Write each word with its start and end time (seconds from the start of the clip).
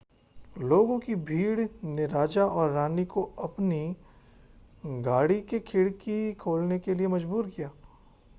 लोगों 0.59 0.97
की 0.99 1.15
भीड़ 1.25 1.67
ने 1.85 2.05
राजा 2.07 2.45
और 2.45 2.71
रानी 2.71 3.05
को 3.05 3.23
अपनी 3.39 3.95
गाड़ी 5.03 5.39
की 5.41 5.59
खिड़की 5.61 6.33
खोलने 6.35 6.79
के 6.79 6.95
लिए 6.95 7.07
मजबूर 7.07 7.49
किया 7.49 7.71